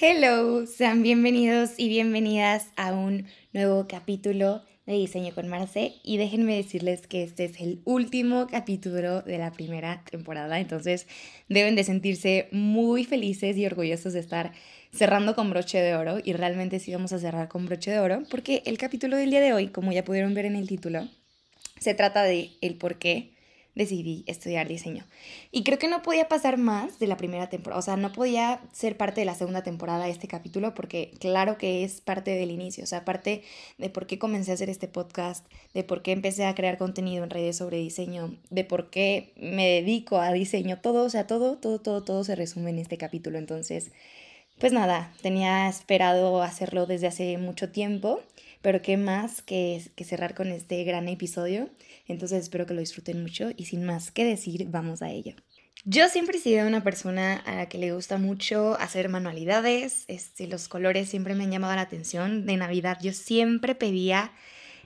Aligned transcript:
Hello, 0.00 0.64
sean 0.64 1.02
bienvenidos 1.02 1.72
y 1.76 1.88
bienvenidas 1.88 2.68
a 2.76 2.92
un 2.92 3.26
nuevo 3.52 3.88
capítulo 3.88 4.62
de 4.86 4.92
Diseño 4.92 5.34
con 5.34 5.48
Marce. 5.48 5.94
Y 6.04 6.18
déjenme 6.18 6.54
decirles 6.54 7.08
que 7.08 7.24
este 7.24 7.46
es 7.46 7.60
el 7.60 7.80
último 7.84 8.46
capítulo 8.46 9.22
de 9.22 9.38
la 9.38 9.50
primera 9.50 10.04
temporada, 10.08 10.60
entonces 10.60 11.08
deben 11.48 11.74
de 11.74 11.82
sentirse 11.82 12.48
muy 12.52 13.04
felices 13.04 13.56
y 13.56 13.66
orgullosos 13.66 14.12
de 14.12 14.20
estar 14.20 14.52
cerrando 14.92 15.34
con 15.34 15.50
broche 15.50 15.80
de 15.80 15.96
oro. 15.96 16.18
Y 16.22 16.32
realmente 16.32 16.78
sí 16.78 16.92
vamos 16.92 17.12
a 17.12 17.18
cerrar 17.18 17.48
con 17.48 17.66
broche 17.66 17.90
de 17.90 17.98
oro 17.98 18.22
porque 18.30 18.62
el 18.66 18.78
capítulo 18.78 19.16
del 19.16 19.30
día 19.30 19.40
de 19.40 19.52
hoy, 19.52 19.66
como 19.66 19.90
ya 19.90 20.04
pudieron 20.04 20.32
ver 20.32 20.44
en 20.44 20.54
el 20.54 20.68
título, 20.68 21.08
se 21.80 21.94
trata 21.94 22.22
de 22.22 22.52
el 22.60 22.76
por 22.76 23.00
qué 23.00 23.32
decidí 23.78 24.24
estudiar 24.26 24.66
diseño. 24.66 25.06
Y 25.52 25.62
creo 25.62 25.78
que 25.78 25.86
no 25.86 26.02
podía 26.02 26.26
pasar 26.26 26.58
más 26.58 26.98
de 26.98 27.06
la 27.06 27.16
primera 27.16 27.48
temporada, 27.48 27.78
o 27.78 27.82
sea, 27.82 27.96
no 27.96 28.12
podía 28.12 28.60
ser 28.72 28.96
parte 28.96 29.20
de 29.20 29.24
la 29.24 29.36
segunda 29.36 29.62
temporada 29.62 30.06
de 30.06 30.10
este 30.10 30.26
capítulo 30.26 30.74
porque 30.74 31.12
claro 31.20 31.56
que 31.58 31.84
es 31.84 32.00
parte 32.00 32.32
del 32.32 32.50
inicio, 32.50 32.82
o 32.82 32.86
sea, 32.88 33.04
parte 33.04 33.44
de 33.78 33.88
por 33.88 34.08
qué 34.08 34.18
comencé 34.18 34.50
a 34.50 34.54
hacer 34.54 34.68
este 34.68 34.88
podcast, 34.88 35.46
de 35.74 35.84
por 35.84 36.02
qué 36.02 36.10
empecé 36.10 36.44
a 36.44 36.56
crear 36.56 36.76
contenido 36.76 37.22
en 37.22 37.30
redes 37.30 37.56
sobre 37.56 37.78
diseño, 37.78 38.34
de 38.50 38.64
por 38.64 38.90
qué 38.90 39.32
me 39.36 39.68
dedico 39.68 40.18
a 40.18 40.32
diseño, 40.32 40.80
todo, 40.80 41.04
o 41.04 41.10
sea, 41.10 41.28
todo, 41.28 41.56
todo, 41.56 41.80
todo, 41.80 42.02
todo 42.02 42.24
se 42.24 42.34
resume 42.34 42.70
en 42.70 42.80
este 42.80 42.98
capítulo. 42.98 43.38
Entonces, 43.38 43.92
pues 44.58 44.72
nada, 44.72 45.12
tenía 45.22 45.68
esperado 45.68 46.42
hacerlo 46.42 46.86
desde 46.86 47.06
hace 47.06 47.38
mucho 47.38 47.70
tiempo, 47.70 48.20
pero 48.62 48.82
qué 48.82 48.96
más 48.96 49.42
que, 49.42 49.82
que 49.96 50.04
cerrar 50.04 50.34
con 50.34 50.48
este 50.48 50.82
gran 50.84 51.08
episodio. 51.08 51.70
Entonces 52.06 52.42
espero 52.42 52.66
que 52.66 52.74
lo 52.74 52.80
disfruten 52.80 53.22
mucho 53.22 53.50
y 53.56 53.66
sin 53.66 53.84
más 53.84 54.10
que 54.10 54.24
decir, 54.24 54.66
vamos 54.68 55.02
a 55.02 55.10
ello. 55.10 55.34
Yo 55.84 56.08
siempre 56.08 56.38
he 56.38 56.40
sido 56.40 56.66
una 56.66 56.82
persona 56.82 57.36
a 57.36 57.54
la 57.54 57.68
que 57.68 57.78
le 57.78 57.92
gusta 57.92 58.18
mucho 58.18 58.74
hacer 58.80 59.08
manualidades, 59.08 60.04
este, 60.08 60.46
los 60.48 60.68
colores 60.68 61.08
siempre 61.08 61.34
me 61.34 61.44
han 61.44 61.52
llamado 61.52 61.74
la 61.76 61.82
atención. 61.82 62.46
De 62.46 62.56
Navidad 62.56 62.98
yo 63.00 63.12
siempre 63.12 63.74
pedía 63.74 64.32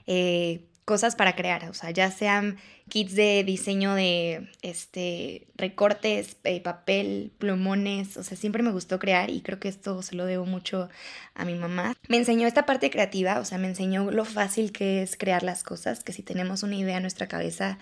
eh, 0.05 0.65
cosas 0.85 1.15
para 1.15 1.35
crear, 1.35 1.69
o 1.69 1.73
sea, 1.73 1.91
ya 1.91 2.11
sean 2.11 2.57
kits 2.89 3.15
de 3.15 3.43
diseño 3.45 3.95
de 3.95 4.49
este, 4.61 5.47
recortes, 5.55 6.37
eh, 6.43 6.59
papel, 6.61 7.31
plumones, 7.37 8.17
o 8.17 8.23
sea, 8.23 8.37
siempre 8.37 8.63
me 8.63 8.71
gustó 8.71 8.99
crear 8.99 9.29
y 9.29 9.41
creo 9.41 9.59
que 9.59 9.69
esto 9.69 10.01
se 10.01 10.15
lo 10.15 10.25
debo 10.25 10.45
mucho 10.45 10.89
a 11.35 11.45
mi 11.45 11.55
mamá. 11.55 11.95
Me 12.09 12.17
enseñó 12.17 12.47
esta 12.47 12.65
parte 12.65 12.89
creativa, 12.89 13.39
o 13.39 13.45
sea, 13.45 13.57
me 13.57 13.67
enseñó 13.67 14.11
lo 14.11 14.25
fácil 14.25 14.71
que 14.71 15.01
es 15.01 15.15
crear 15.15 15.43
las 15.43 15.63
cosas, 15.63 16.03
que 16.03 16.11
si 16.11 16.21
tenemos 16.21 16.63
una 16.63 16.75
idea 16.75 16.97
en 16.97 17.03
nuestra 17.03 17.27
cabeza, 17.27 17.77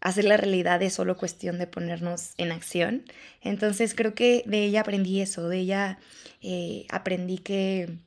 hacer 0.00 0.24
la 0.24 0.36
realidad 0.36 0.80
es 0.82 0.94
solo 0.94 1.16
cuestión 1.16 1.58
de 1.58 1.66
ponernos 1.66 2.32
en 2.38 2.52
acción. 2.52 3.04
Entonces 3.42 3.94
creo 3.94 4.14
que 4.14 4.44
de 4.46 4.64
ella 4.64 4.82
aprendí 4.82 5.20
eso, 5.20 5.48
de 5.48 5.58
ella 5.58 5.98
eh, 6.42 6.86
aprendí 6.90 7.38
que 7.38 7.98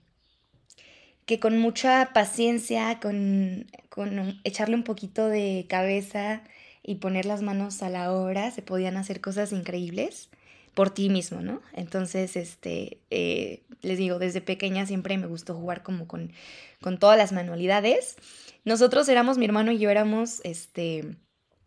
que 1.26 1.40
con 1.40 1.58
mucha 1.58 2.12
paciencia, 2.14 3.00
con, 3.00 3.68
con 3.90 4.40
echarle 4.44 4.76
un 4.76 4.84
poquito 4.84 5.28
de 5.28 5.66
cabeza 5.70 6.42
y 6.84 6.96
poner 6.96 7.26
las 7.26 7.42
manos 7.42 7.82
a 7.82 7.90
la 7.90 8.12
obra, 8.12 8.52
se 8.52 8.62
podían 8.62 8.98
hacer 8.98 9.22
cosas 9.22 9.52
increíbles 9.52 10.30
por 10.74 10.90
ti 10.90 11.10
mismo, 11.10 11.42
¿no? 11.42 11.62
Entonces, 11.74 12.36
este, 12.36 12.98
eh, 13.12 13.62
les 13.82 13.98
digo, 13.98 14.20
desde 14.20 14.42
pequeña 14.42 14.86
siempre 14.86 15.18
me 15.18 15.28
gustó 15.28 15.56
jugar 15.56 15.84
como 15.84 16.08
con, 16.08 16.32
con 16.82 16.98
todas 16.98 17.18
las 17.18 17.32
manualidades. 17.32 18.16
Nosotros 18.66 19.08
éramos, 19.08 19.38
mi 19.38 19.46
hermano 19.46 19.72
y 19.72 19.78
yo 19.78 19.90
éramos, 19.90 20.42
este, 20.44 21.16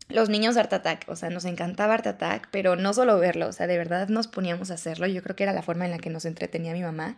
los 0.08 0.28
niños 0.28 0.56
Art 0.56 0.72
Attack, 0.72 1.04
o 1.08 1.16
sea, 1.16 1.30
nos 1.30 1.44
encantaba 1.44 1.94
Art 1.94 2.06
Attack, 2.06 2.48
pero 2.50 2.76
no 2.76 2.94
solo 2.94 3.18
verlo, 3.18 3.48
o 3.48 3.52
sea, 3.52 3.66
de 3.66 3.76
verdad 3.76 4.08
nos 4.08 4.28
poníamos 4.28 4.70
a 4.70 4.74
hacerlo, 4.74 5.06
yo 5.06 5.22
creo 5.22 5.34
que 5.34 5.42
era 5.42 5.52
la 5.52 5.62
forma 5.62 5.84
en 5.84 5.90
la 5.90 5.98
que 5.98 6.10
nos 6.10 6.24
entretenía 6.24 6.72
mi 6.72 6.82
mamá. 6.82 7.16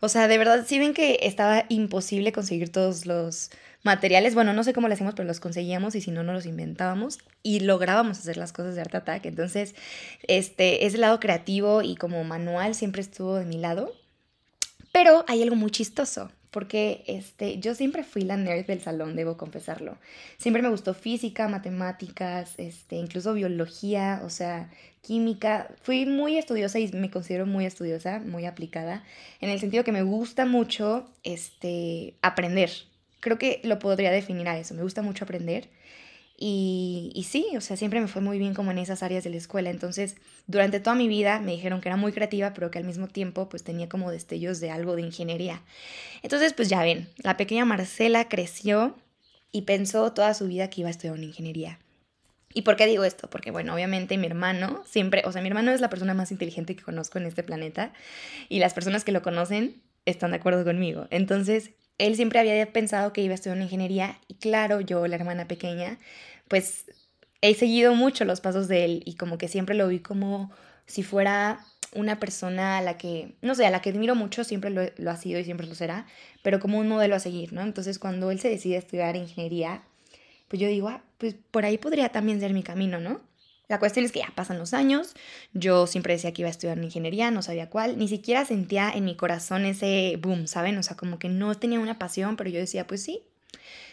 O 0.00 0.08
sea, 0.08 0.28
de 0.28 0.38
verdad, 0.38 0.64
si 0.66 0.78
ven 0.78 0.94
que 0.94 1.18
estaba 1.22 1.64
imposible 1.68 2.32
conseguir 2.32 2.70
todos 2.70 3.04
los 3.04 3.50
materiales, 3.82 4.34
bueno, 4.34 4.52
no 4.52 4.64
sé 4.64 4.72
cómo 4.72 4.88
lo 4.88 4.94
hacíamos, 4.94 5.14
pero 5.14 5.26
los 5.26 5.40
conseguíamos 5.40 5.94
y 5.94 6.00
si 6.00 6.10
no, 6.10 6.22
no 6.22 6.32
los 6.32 6.46
inventábamos 6.46 7.18
y 7.42 7.60
lográbamos 7.60 8.18
hacer 8.18 8.36
las 8.36 8.52
cosas 8.52 8.74
de 8.74 8.80
Art 8.80 8.94
Attack. 8.94 9.26
Entonces, 9.26 9.74
este, 10.26 10.86
ese 10.86 10.98
lado 10.98 11.20
creativo 11.20 11.82
y 11.82 11.96
como 11.96 12.24
manual 12.24 12.74
siempre 12.74 13.02
estuvo 13.02 13.34
de 13.36 13.44
mi 13.44 13.58
lado. 13.58 13.92
Pero 14.92 15.24
hay 15.28 15.42
algo 15.42 15.56
muy 15.56 15.70
chistoso 15.70 16.30
porque 16.50 17.04
este, 17.06 17.58
yo 17.58 17.74
siempre 17.74 18.02
fui 18.02 18.22
la 18.22 18.36
nerd 18.36 18.66
del 18.66 18.80
salón, 18.80 19.14
debo 19.16 19.36
confesarlo. 19.36 19.98
Siempre 20.38 20.62
me 20.62 20.68
gustó 20.68 20.94
física, 20.94 21.48
matemáticas, 21.48 22.54
este, 22.58 22.96
incluso 22.96 23.34
biología, 23.34 24.20
o 24.24 24.30
sea, 24.30 24.70
química. 25.02 25.68
Fui 25.82 26.06
muy 26.06 26.38
estudiosa 26.38 26.78
y 26.78 26.88
me 26.92 27.10
considero 27.10 27.46
muy 27.46 27.66
estudiosa, 27.66 28.18
muy 28.18 28.46
aplicada, 28.46 29.04
en 29.40 29.50
el 29.50 29.60
sentido 29.60 29.84
que 29.84 29.92
me 29.92 30.02
gusta 30.02 30.44
mucho 30.46 31.08
este, 31.22 32.14
aprender. 32.22 32.70
Creo 33.20 33.38
que 33.38 33.60
lo 33.64 33.78
podría 33.78 34.10
definir 34.10 34.48
a 34.48 34.58
eso, 34.58 34.74
me 34.74 34.82
gusta 34.82 35.02
mucho 35.02 35.24
aprender. 35.24 35.68
Y, 36.42 37.26
sí, 37.28 37.48
o 37.54 37.60
sea, 37.60 37.76
siempre 37.76 38.00
me 38.00 38.08
fue 38.08 38.22
muy 38.22 38.38
bien 38.38 38.54
como 38.54 38.70
en 38.70 38.78
esas 38.78 39.02
áreas 39.02 39.22
de 39.24 39.28
la 39.28 39.36
escuela. 39.36 39.68
Entonces, 39.68 40.16
durante 40.46 40.80
toda 40.80 40.96
mi 40.96 41.06
vida 41.06 41.38
me 41.38 41.52
dijeron 41.52 41.82
que 41.82 41.90
era 41.90 41.98
muy 41.98 42.12
creativa, 42.12 42.54
pero 42.54 42.70
que 42.70 42.78
al 42.78 42.84
mismo 42.84 43.08
tiempo 43.08 43.50
pues 43.50 43.62
tenía 43.62 43.90
como 43.90 44.10
destellos 44.10 44.58
de 44.58 44.70
algo 44.70 44.96
de 44.96 45.02
ingeniería. 45.02 45.60
Entonces, 46.22 46.54
pues 46.54 46.70
ya 46.70 46.82
ven, 46.82 47.10
la 47.18 47.36
pequeña 47.36 47.66
Marcela 47.66 48.26
creció 48.30 48.96
y 49.52 49.62
pensó 49.62 50.14
toda 50.14 50.32
su 50.32 50.46
vida 50.46 50.70
que 50.70 50.80
iba 50.80 50.88
a 50.88 50.92
estudiar 50.92 51.14
una 51.14 51.26
ingeniería. 51.26 51.78
¿Y 52.54 52.62
por 52.62 52.76
qué 52.76 52.86
digo 52.86 53.04
esto? 53.04 53.28
Porque, 53.28 53.50
bueno, 53.50 53.74
obviamente 53.74 54.16
mi 54.16 54.26
hermano 54.26 54.82
siempre, 54.86 55.22
o 55.26 55.32
sea, 55.32 55.42
mi 55.42 55.48
hermano 55.48 55.72
es 55.72 55.82
la 55.82 55.90
persona 55.90 56.14
más 56.14 56.32
inteligente 56.32 56.74
que 56.74 56.82
conozco 56.82 57.18
en 57.18 57.26
este 57.26 57.42
planeta 57.42 57.92
y 58.48 58.60
las 58.60 58.72
personas 58.72 59.04
que 59.04 59.12
lo 59.12 59.20
conocen 59.20 59.82
están 60.06 60.30
de 60.30 60.38
acuerdo 60.38 60.64
conmigo. 60.64 61.06
Entonces, 61.10 61.72
él 61.98 62.16
siempre 62.16 62.40
había 62.40 62.72
pensado 62.72 63.12
que 63.12 63.20
iba 63.20 63.32
a 63.32 63.34
estudiar 63.34 63.56
una 63.56 63.64
ingeniería 63.64 64.18
y 64.26 64.34
claro, 64.34 64.80
yo, 64.80 65.06
la 65.06 65.16
hermana 65.16 65.46
pequeña, 65.46 65.98
pues 66.50 66.86
he 67.42 67.54
seguido 67.54 67.94
mucho 67.94 68.24
los 68.24 68.40
pasos 68.40 68.66
de 68.66 68.84
él 68.84 69.02
y 69.06 69.14
como 69.14 69.38
que 69.38 69.46
siempre 69.46 69.76
lo 69.76 69.86
vi 69.86 70.00
como 70.00 70.50
si 70.84 71.04
fuera 71.04 71.64
una 71.94 72.18
persona 72.18 72.78
a 72.78 72.82
la 72.82 72.98
que, 72.98 73.36
no 73.40 73.54
sé, 73.54 73.64
a 73.66 73.70
la 73.70 73.80
que 73.80 73.90
admiro 73.90 74.16
mucho, 74.16 74.42
siempre 74.42 74.70
lo, 74.70 75.10
ha 75.10 75.16
sido 75.16 75.38
y 75.38 75.44
siempre 75.44 75.68
lo 75.68 75.76
será, 75.76 76.06
pero 76.42 76.58
como 76.58 76.78
un 76.78 76.88
modelo 76.88 77.14
a 77.14 77.20
seguir, 77.20 77.52
¿no? 77.52 77.62
Entonces 77.62 78.00
cuando 78.00 78.32
él 78.32 78.40
se 78.40 78.48
decide 78.48 78.76
estudiar 78.76 79.14
ingeniería, 79.14 79.84
pues 80.48 80.60
yo 80.60 80.66
digo, 80.66 80.88
ah, 80.88 81.04
pues 81.18 81.36
por 81.52 81.64
ahí 81.64 81.78
podría 81.78 82.08
también 82.08 82.40
ser 82.40 82.52
mi 82.52 82.64
camino, 82.64 82.98
¿no? 82.98 83.20
La 83.68 83.78
cuestión 83.78 84.04
es 84.04 84.10
que 84.10 84.18
ya 84.18 84.32
pasan 84.34 84.58
los 84.58 84.74
años, 84.74 85.14
yo 85.52 85.86
siempre 85.86 86.14
decía 86.14 86.32
que 86.32 86.42
iba 86.42 86.48
a 86.48 86.50
estudiar 86.50 86.76
ingeniería, 86.82 87.30
no 87.30 87.42
sabía 87.42 87.70
cuál, 87.70 87.96
ni 87.96 88.08
siquiera 88.08 88.44
sentía 88.44 88.90
en 88.90 89.04
mi 89.04 89.14
corazón 89.14 89.64
ese 89.64 90.18
boom, 90.20 90.48
¿saben? 90.48 90.76
O 90.78 90.82
sea, 90.82 90.96
como 90.96 91.20
que 91.20 91.28
no 91.28 91.54
tenía 91.54 91.78
una 91.78 91.96
pasión, 91.96 92.36
pero 92.36 92.50
yo 92.50 92.58
decía, 92.58 92.88
pues 92.88 93.04
sí, 93.04 93.22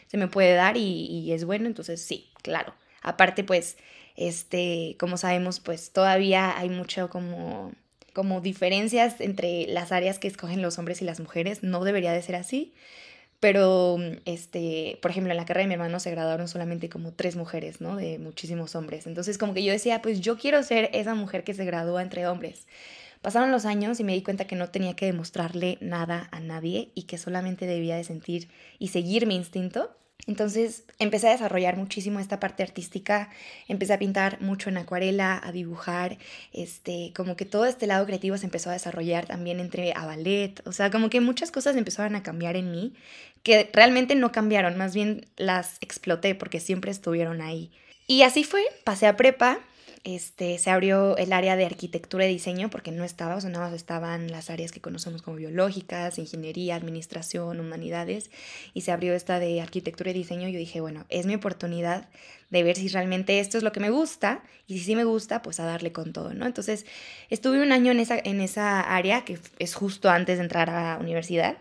se 0.07 0.17
me 0.17 0.27
puede 0.27 0.53
dar 0.53 0.77
y, 0.77 1.31
es 1.31 1.45
bueno, 1.45 1.67
entonces 1.67 2.01
sí, 2.01 2.29
claro. 2.47 2.73
Aparte, 3.01 3.43
pues, 3.43 3.77
este, 4.15 4.95
como 4.97 5.17
sabemos, 5.17 5.59
pues 5.59 5.91
todavía 5.91 6.57
hay 6.57 6.69
mucho 6.69 7.09
como 7.09 7.73
como 8.13 8.41
diferencias 8.41 9.21
entre 9.21 9.67
las 9.67 9.91
áreas 9.91 10.17
que 10.17 10.27
escogen 10.27 10.63
los 10.63 10.79
hombres 10.79 11.03
y 11.03 11.05
las 11.05 11.19
mujeres, 11.19 11.61
no 11.61 11.83
debería 11.83 12.11
de 12.13 12.23
ser 12.23 12.35
así. 12.35 12.73
Pero, 13.39 13.97
este, 14.25 14.99
por 15.01 15.11
ejemplo, 15.11 15.31
en 15.31 15.37
la 15.37 15.45
carrera 15.45 15.63
de 15.63 15.67
mi 15.67 15.75
hermano 15.75 15.99
se 15.99 16.11
graduaron 16.11 16.47
solamente 16.47 16.89
como 16.89 17.13
tres 17.13 17.35
mujeres, 17.35 17.81
¿no? 17.81 17.95
De 17.97 18.19
muchísimos 18.19 18.75
hombres. 18.75 19.07
Entonces, 19.07 19.37
como 19.37 19.53
que 19.53 19.63
yo 19.63 19.73
decía, 19.73 20.01
pues 20.01 20.21
yo 20.21 20.37
quiero 20.37 20.63
ser 20.63 20.89
esa 20.93 21.15
mujer 21.15 21.43
que 21.43 21.53
se 21.53 21.65
gradúa 21.65 22.01
entre 22.03 22.27
hombres. 22.27 22.67
Pasaron 23.21 23.51
los 23.51 23.65
años 23.65 23.99
y 23.99 24.03
me 24.03 24.13
di 24.13 24.23
cuenta 24.23 24.47
que 24.47 24.55
no 24.55 24.69
tenía 24.69 24.95
que 24.95 25.07
demostrarle 25.07 25.77
nada 25.81 26.29
a 26.31 26.39
nadie 26.39 26.91
y 26.95 27.03
que 27.03 27.17
solamente 27.17 27.67
debía 27.67 27.97
de 27.97 28.03
sentir 28.03 28.49
y 28.79 28.89
seguir 28.89 29.27
mi 29.27 29.35
instinto. 29.35 29.95
Entonces 30.25 30.83
empecé 30.99 31.29
a 31.29 31.31
desarrollar 31.31 31.77
muchísimo 31.77 32.19
esta 32.19 32.39
parte 32.39 32.63
artística, 32.63 33.29
empecé 33.67 33.93
a 33.93 33.99
pintar 33.99 34.41
mucho 34.41 34.69
en 34.69 34.77
acuarela, 34.77 35.39
a 35.41 35.51
dibujar, 35.51 36.17
este, 36.51 37.13
como 37.15 37.37
que 37.37 37.45
todo 37.45 37.65
este 37.65 37.87
lado 37.87 38.05
creativo 38.05 38.37
se 38.37 38.45
empezó 38.45 38.69
a 38.69 38.73
desarrollar 38.73 39.25
también 39.25 39.59
entre 39.59 39.93
a 39.93 40.05
ballet, 40.05 40.61
o 40.65 40.73
sea, 40.73 40.91
como 40.91 41.09
que 41.09 41.21
muchas 41.21 41.51
cosas 41.51 41.77
empezaron 41.77 42.15
a 42.15 42.23
cambiar 42.23 42.57
en 42.57 42.71
mí, 42.71 42.93
que 43.43 43.69
realmente 43.71 44.15
no 44.15 44.33
cambiaron, 44.33 44.77
más 44.77 44.93
bien 44.93 45.25
las 45.37 45.77
exploté 45.79 46.35
porque 46.35 46.59
siempre 46.59 46.91
estuvieron 46.91 47.41
ahí. 47.41 47.71
Y 48.07 48.23
así 48.23 48.43
fue, 48.43 48.61
pasé 48.83 49.07
a 49.07 49.15
prepa, 49.15 49.59
este, 50.03 50.57
se 50.57 50.69
abrió 50.69 51.17
el 51.17 51.33
área 51.33 51.55
de 51.55 51.65
arquitectura 51.65 52.25
y 52.25 52.33
diseño 52.33 52.69
porque 52.69 52.91
no 52.91 53.03
estaba, 53.03 53.35
o 53.35 53.41
sea, 53.41 53.49
nada 53.49 53.65
más 53.65 53.73
estaban 53.73 54.31
las 54.31 54.49
áreas 54.49 54.71
que 54.71 54.81
conocemos 54.81 55.21
como 55.21 55.37
biológicas, 55.37 56.17
ingeniería, 56.17 56.75
administración, 56.75 57.59
humanidades, 57.59 58.29
y 58.73 58.81
se 58.81 58.91
abrió 58.91 59.13
esta 59.13 59.39
de 59.39 59.61
arquitectura 59.61 60.11
y 60.11 60.13
diseño. 60.13 60.47
Yo 60.49 60.59
dije, 60.59 60.81
bueno, 60.81 61.05
es 61.09 61.25
mi 61.25 61.35
oportunidad 61.35 62.09
de 62.49 62.63
ver 62.63 62.77
si 62.77 62.87
realmente 62.87 63.39
esto 63.39 63.57
es 63.57 63.63
lo 63.63 63.71
que 63.71 63.79
me 63.79 63.89
gusta, 63.89 64.43
y 64.67 64.79
si 64.79 64.85
sí 64.85 64.95
me 64.95 65.03
gusta, 65.03 65.41
pues 65.41 65.59
a 65.59 65.65
darle 65.65 65.91
con 65.91 66.13
todo, 66.13 66.33
¿no? 66.33 66.45
Entonces, 66.45 66.85
estuve 67.29 67.61
un 67.61 67.71
año 67.71 67.91
en 67.91 67.99
esa, 67.99 68.17
en 68.17 68.41
esa 68.41 68.81
área, 68.81 69.25
que 69.25 69.39
es 69.59 69.75
justo 69.75 70.09
antes 70.09 70.37
de 70.37 70.43
entrar 70.43 70.69
a 70.69 70.95
la 70.95 70.99
universidad, 70.99 71.57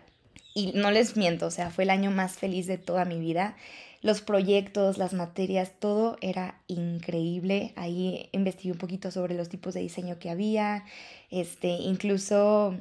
y 0.53 0.71
no 0.73 0.89
les 0.89 1.17
miento, 1.17 1.45
o 1.45 1.51
sea, 1.51 1.69
fue 1.69 1.83
el 1.83 1.91
año 1.91 2.09
más 2.09 2.37
feliz 2.37 2.65
de 2.65 2.79
toda 2.79 3.05
mi 3.05 3.19
vida 3.19 3.55
los 4.01 4.21
proyectos, 4.21 4.97
las 4.97 5.13
materias, 5.13 5.71
todo 5.79 6.17
era 6.21 6.61
increíble. 6.67 7.73
Ahí 7.75 8.29
investigué 8.31 8.71
un 8.71 8.77
poquito 8.77 9.11
sobre 9.11 9.35
los 9.35 9.49
tipos 9.49 9.73
de 9.73 9.81
diseño 9.81 10.19
que 10.19 10.29
había, 10.29 10.85
este, 11.29 11.69
incluso 11.69 12.75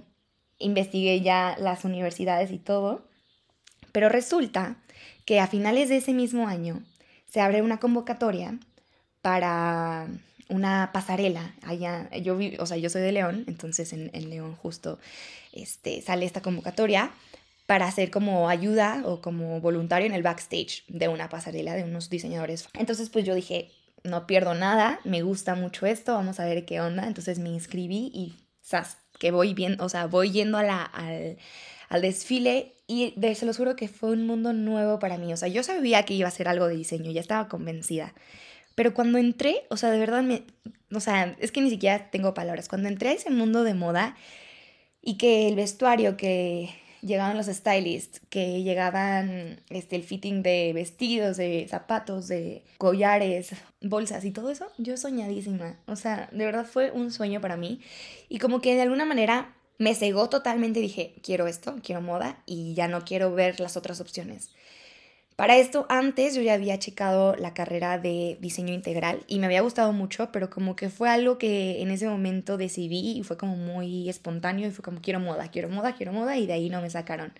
investigué 0.59 1.21
ya 1.21 1.57
las 1.59 1.85
universidades 1.85 2.51
y 2.51 2.59
todo, 2.59 3.07
pero 3.93 4.09
resulta 4.09 4.77
que 5.25 5.41
a 5.41 5.47
finales 5.47 5.89
de 5.89 5.97
ese 5.97 6.13
mismo 6.13 6.49
año 6.49 6.83
se 7.31 7.41
abre 7.41 7.63
una 7.63 7.79
convocatoria 7.79 8.59
para 9.21 10.09
una 10.49 10.91
pasarela 10.93 11.55
allá, 11.63 12.09
yo 12.17 12.39
o 12.59 12.67
sea, 12.67 12.77
yo 12.77 12.89
soy 12.89 13.03
de 13.03 13.13
León, 13.13 13.45
entonces 13.49 13.93
en, 13.93 14.11
en, 14.13 14.31
León 14.31 14.55
justo 14.55 15.01
este, 15.53 16.01
sale 16.03 16.25
esta 16.25 16.41
convocatoria 16.41 17.11
para 17.67 17.87
hacer 17.87 18.11
como 18.11 18.49
ayuda 18.49 19.03
o 19.05 19.21
como 19.21 19.61
voluntario 19.61 20.07
en 20.07 20.15
el 20.15 20.23
backstage 20.23 20.85
de 20.89 21.09
una 21.09 21.29
pasarela 21.29 21.75
de 21.75 21.85
unos 21.85 22.09
diseñadores. 22.09 22.69
Entonces 22.75 23.11
pues 23.11 23.25
yo 23.25 23.35
dije, 23.35 23.71
no 24.05 24.27
pierdo 24.27 24.55
nada, 24.55 25.01
me 25.05 25.23
gusta 25.23 25.55
mucho 25.55 25.87
esto, 25.87 26.15
vamos 26.15 26.41
a 26.41 26.45
ver 26.45 26.65
qué 26.65 26.81
onda, 26.81 27.07
entonces 27.07 27.39
me 27.39 27.49
inscribí 27.49 28.11
y 28.15 28.35
¡zas! 28.65 28.99
que 29.19 29.31
voy 29.31 29.55
bien, 29.55 29.81
o 29.81 29.89
sea, 29.89 30.07
voy 30.07 30.31
yendo 30.31 30.59
al, 30.59 30.69
al 31.89 32.03
desfile 32.03 32.75
y 32.87 33.15
de, 33.17 33.35
se 33.35 33.47
los 33.47 33.57
juro 33.57 33.75
que 33.75 33.89
fue 33.89 34.11
un 34.11 34.27
mundo 34.27 34.53
nuevo 34.53 34.99
para 34.99 35.19
mí, 35.19 35.33
o 35.33 35.37
sea, 35.37 35.49
yo 35.49 35.63
sabía 35.63 36.05
que 36.05 36.15
iba 36.15 36.29
a 36.29 36.33
ser 36.33 36.49
algo 36.49 36.69
de 36.69 36.77
diseño, 36.77 37.11
ya 37.11 37.21
estaba 37.21 37.49
convencida. 37.49 38.15
Pero 38.75 38.93
cuando 38.93 39.17
entré, 39.17 39.65
o 39.71 39.79
sea, 39.79 39.91
de 39.91 39.99
verdad 39.99 40.23
me, 40.23 40.43
o 40.93 41.01
sea, 41.01 41.35
es 41.41 41.51
que 41.51 41.63
ni 41.63 41.71
siquiera 41.71 42.11
tengo 42.11 42.35
palabras. 42.35 42.69
Cuando 42.69 42.89
entré 42.89 43.09
a 43.09 43.13
ese 43.13 43.31
mundo 43.31 43.65
de 43.65 43.73
moda 43.73 44.17
y 45.01 45.17
que 45.17 45.49
el 45.49 45.57
vestuario, 45.57 46.19
que 46.19 46.69
llegaban 47.07 47.37
los 47.37 47.47
stylists, 47.47 48.21
que 48.29 48.63
llegaban 48.63 49.61
este, 49.71 49.97
el 49.97 50.03
fitting 50.03 50.43
de 50.43 50.73
vestidos, 50.75 51.37
de 51.37 51.67
zapatos, 51.71 52.29
de 52.29 52.65
collares, 52.79 53.51
bolsas 53.81 54.25
y 54.25 54.33
todo 54.33 54.51
eso, 54.51 54.67
yo 54.77 54.97
soñadísima. 54.97 55.79
O 55.87 55.97
sea, 55.97 56.29
de 56.33 56.45
verdad 56.45 56.67
fue 56.67 56.91
un 56.91 57.11
sueño 57.13 57.41
para 57.41 57.57
mí. 57.57 57.81
Y 58.29 58.39
como 58.39 58.61
que 58.61 58.75
de 58.75 58.83
alguna 58.83 59.05
manera 59.05 59.55
me 59.79 59.95
cegó 59.95 60.29
totalmente. 60.29 60.81
Dije, 60.81 61.15
quiero 61.23 61.47
esto, 61.47 61.77
quiero 61.83 62.01
moda 62.01 62.43
y 62.45 62.75
ya 62.75 62.89
no 62.89 63.05
quiero 63.05 63.33
ver 63.33 63.61
las 63.61 63.77
otras 63.77 64.01
opciones. 64.01 64.51
Para 65.37 65.59
esto, 65.59 65.85
antes 65.91 66.35
yo 66.35 66.41
ya 66.41 66.55
había 66.55 66.79
checado 66.79 67.37
la 67.37 67.53
carrera 67.53 67.99
de 67.99 68.39
diseño 68.41 68.73
integral 68.73 69.23
y 69.27 69.39
me 69.39 69.45
había 69.45 69.61
gustado 69.61 69.93
mucho, 69.93 70.33
pero 70.33 70.49
como 70.49 70.77
que 70.77 70.89
fue 70.89 71.11
algo 71.11 71.37
que 71.37 71.83
en 71.83 71.91
ese 71.91 72.09
momento 72.09 72.57
decidí 72.57 73.19
y 73.19 73.23
fue 73.23 73.37
como 73.37 73.55
muy 73.55 74.09
espontáneo 74.09 74.67
y 74.67 74.71
fue 74.71 74.83
como 74.83 75.03
quiero 75.03 75.21
moda, 75.21 75.51
quiero 75.51 75.69
moda, 75.69 75.95
quiero 75.95 76.13
moda 76.13 76.39
y 76.39 76.47
de 76.47 76.55
ahí 76.55 76.71
no 76.71 76.81
me 76.81 76.89
sacaron. 76.89 77.35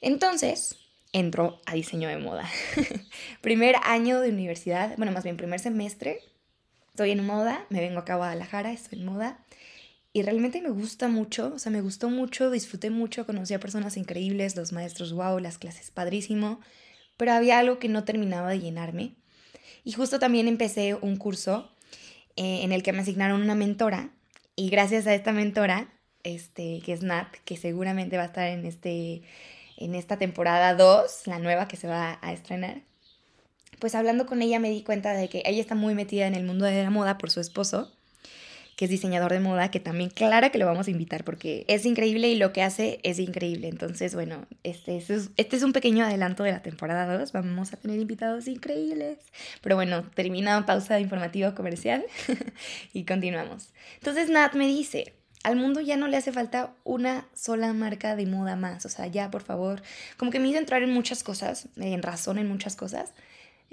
Entonces, 0.00 0.76
entro 1.12 1.60
a 1.66 1.74
diseño 1.74 2.08
de 2.08 2.18
moda. 2.18 2.50
primer 3.42 3.76
año 3.84 4.20
de 4.20 4.30
universidad, 4.30 4.96
bueno, 4.96 5.12
más 5.12 5.22
bien 5.22 5.36
primer 5.36 5.60
semestre, 5.60 6.18
estoy 6.88 7.12
en 7.12 7.24
moda, 7.24 7.64
me 7.70 7.78
vengo 7.78 8.00
acá 8.00 8.14
a 8.14 8.16
Guadalajara, 8.16 8.72
estoy 8.72 8.98
en 8.98 9.04
moda. 9.04 9.38
Y 10.12 10.22
realmente 10.22 10.60
me 10.60 10.70
gusta 10.70 11.06
mucho, 11.06 11.52
o 11.54 11.58
sea, 11.60 11.70
me 11.70 11.80
gustó 11.80 12.10
mucho, 12.10 12.50
disfruté 12.50 12.90
mucho, 12.90 13.24
conocí 13.24 13.54
a 13.54 13.60
personas 13.60 13.96
increíbles, 13.96 14.56
los 14.56 14.72
maestros, 14.72 15.12
wow, 15.12 15.38
las 15.38 15.58
clases, 15.58 15.92
padrísimo 15.92 16.60
pero 17.16 17.32
había 17.32 17.58
algo 17.58 17.78
que 17.78 17.88
no 17.88 18.04
terminaba 18.04 18.50
de 18.50 18.60
llenarme. 18.60 19.14
Y 19.84 19.92
justo 19.92 20.18
también 20.18 20.48
empecé 20.48 20.94
un 20.94 21.16
curso 21.16 21.70
eh, 22.36 22.62
en 22.62 22.72
el 22.72 22.82
que 22.82 22.92
me 22.92 23.00
asignaron 23.00 23.42
una 23.42 23.54
mentora 23.54 24.10
y 24.56 24.70
gracias 24.70 25.06
a 25.06 25.14
esta 25.14 25.32
mentora, 25.32 25.88
este, 26.22 26.80
que 26.84 26.92
es 26.92 27.02
Nat, 27.02 27.28
que 27.44 27.56
seguramente 27.56 28.16
va 28.16 28.22
a 28.24 28.26
estar 28.26 28.48
en, 28.48 28.64
este, 28.64 29.22
en 29.76 29.94
esta 29.94 30.16
temporada 30.16 30.74
2, 30.74 31.26
la 31.26 31.38
nueva 31.38 31.68
que 31.68 31.76
se 31.76 31.88
va 31.88 32.18
a 32.22 32.32
estrenar, 32.32 32.82
pues 33.78 33.94
hablando 33.94 34.26
con 34.26 34.42
ella 34.42 34.60
me 34.60 34.70
di 34.70 34.82
cuenta 34.82 35.12
de 35.12 35.28
que 35.28 35.42
ella 35.44 35.60
está 35.60 35.74
muy 35.74 35.94
metida 35.94 36.26
en 36.26 36.34
el 36.34 36.44
mundo 36.44 36.64
de 36.64 36.82
la 36.82 36.90
moda 36.90 37.18
por 37.18 37.30
su 37.30 37.40
esposo 37.40 37.92
que 38.76 38.86
es 38.86 38.90
diseñador 38.90 39.32
de 39.32 39.40
moda, 39.40 39.70
que 39.70 39.80
también 39.80 40.10
clara 40.10 40.50
que 40.50 40.58
lo 40.58 40.66
vamos 40.66 40.88
a 40.88 40.90
invitar 40.90 41.24
porque 41.24 41.64
es 41.68 41.86
increíble 41.86 42.28
y 42.28 42.36
lo 42.36 42.52
que 42.52 42.62
hace 42.62 43.00
es 43.02 43.18
increíble. 43.18 43.68
Entonces, 43.68 44.14
bueno, 44.14 44.46
este, 44.62 44.96
es, 44.96 45.10
este 45.36 45.56
es 45.56 45.62
un 45.62 45.72
pequeño 45.72 46.04
adelanto 46.04 46.42
de 46.42 46.52
la 46.52 46.62
temporada 46.62 47.18
2. 47.18 47.32
Vamos 47.32 47.72
a 47.72 47.76
tener 47.76 48.00
invitados 48.00 48.48
increíbles. 48.48 49.18
Pero 49.60 49.76
bueno, 49.76 50.02
termina 50.14 50.64
pausa 50.66 51.00
informativa 51.00 51.54
comercial 51.54 52.04
y 52.92 53.04
continuamos. 53.04 53.68
Entonces, 53.98 54.28
Nat 54.28 54.54
me 54.54 54.66
dice, 54.66 55.14
al 55.44 55.56
mundo 55.56 55.80
ya 55.80 55.96
no 55.96 56.08
le 56.08 56.16
hace 56.16 56.32
falta 56.32 56.74
una 56.84 57.26
sola 57.34 57.72
marca 57.72 58.16
de 58.16 58.26
moda 58.26 58.56
más. 58.56 58.84
O 58.86 58.88
sea, 58.88 59.06
ya, 59.06 59.30
por 59.30 59.42
favor, 59.42 59.82
como 60.16 60.30
que 60.30 60.40
me 60.40 60.48
hizo 60.48 60.58
entrar 60.58 60.82
en 60.82 60.92
muchas 60.92 61.22
cosas, 61.22 61.68
en 61.76 62.02
razón 62.02 62.38
en 62.38 62.48
muchas 62.48 62.76
cosas. 62.76 63.12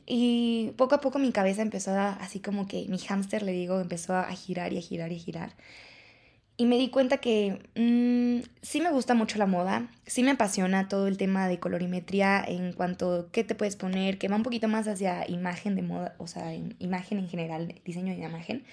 Y 0.06 0.72
poco 0.78 0.96
a 0.96 1.02
poco 1.02 1.20
mi 1.20 1.32
cabeza 1.32 1.62
empezó 1.62 1.92
a, 1.92 2.14
así 2.14 2.40
como 2.40 2.68
que 2.68 2.86
mi 2.90 2.98
hámster, 3.00 3.44
le 3.44 3.52
digo, 3.52 3.80
empezó 3.80 4.16
a 4.16 4.32
girar 4.32 4.74
y 4.74 4.78
a 4.78 4.82
girar 4.82 5.12
y 5.12 5.16
a 5.16 5.20
girar. 5.20 5.54
Y 6.58 6.66
me 6.68 6.78
di 6.78 6.90
cuenta 6.90 7.18
que 7.18 7.60
mm, 7.76 8.48
sí 8.62 8.82
me 8.82 8.92
gusta 8.92 9.16
mucho 9.16 9.40
la 9.40 9.48
moda, 9.48 9.90
sí 10.06 10.22
me 10.22 10.32
apasiona 10.32 10.88
todo 10.88 11.08
el 11.08 11.18
tema 11.18 11.48
de 11.48 11.60
colorimetría 11.60 12.44
en 12.48 12.74
cuanto 12.74 13.14
a 13.16 13.32
qué 13.32 13.44
te 13.44 13.56
puedes 13.56 13.76
poner, 13.76 14.20
que 14.20 14.28
va 14.28 14.36
un 14.36 14.44
poquito 14.44 14.68
más 14.68 14.88
hacia 14.88 15.28
imagen 15.28 15.76
de 15.76 15.82
moda, 15.82 16.14
o 16.20 16.28
sea, 16.28 16.54
imagen 16.54 17.18
en 17.18 17.30
general, 17.30 17.74
diseño 17.84 18.14
de 18.14 18.24
imagen. 18.24 18.64